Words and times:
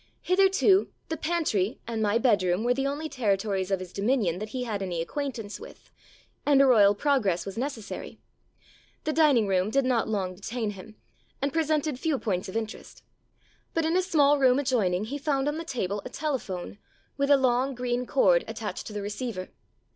Hitherto 0.23 0.91
the 1.09 1.15
pantry 1.15 1.79
and 1.85 2.01
my 2.01 2.17
bedroom 2.17 2.63
were 2.63 2.73
the 2.73 2.87
only 2.87 3.07
territories 3.07 3.69
of 3.69 3.79
his 3.79 3.93
dominion 3.93 4.39
that 4.39 4.49
he 4.49 4.63
had 4.63 4.81
any 4.81 4.99
acquaint 4.99 5.37
ance 5.37 5.59
with, 5.59 5.91
and 6.43 6.59
a 6.59 6.65
royal 6.65 6.95
progress 6.95 7.45
was 7.45 7.55
necessary. 7.55 8.19
The 9.03 9.13
dining 9.13 9.45
room 9.45 9.69
did 9.69 9.85
not 9.85 10.09
long 10.09 10.33
detain 10.33 10.71
him, 10.71 10.95
and 11.39 11.53
presented 11.53 11.99
few 11.99 12.17
points 12.17 12.49
of 12.49 12.57
interest, 12.57 13.03
but 13.75 13.85
in 13.85 13.95
a 13.95 14.01
small 14.01 14.39
room 14.39 14.57
adjoining 14.57 15.03
he 15.05 15.19
.found 15.19 15.47
on 15.47 15.59
the 15.59 15.63
table 15.63 16.01
a 16.03 16.09
telephone 16.09 16.79
with 17.15 17.29
a 17.29 17.37
long 17.37 17.75
green 17.75 18.07
cord 18.07 18.43
attached 18.47 18.87
to 18.87 18.93
the 18.93 19.03
receiver. 19.03 19.49